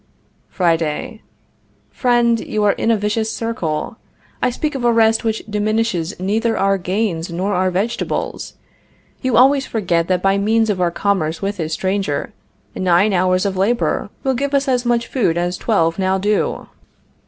[0.49, 1.21] Friday.
[1.91, 3.97] Friend, you are in a vicious circle.
[4.41, 8.55] I speak of a rest which diminishes neither our gains nor our vegetables.
[9.21, 12.33] You always forget that by means of our commerce with this stranger,
[12.73, 16.67] nine hours of labor will give us as much food as twelve now do.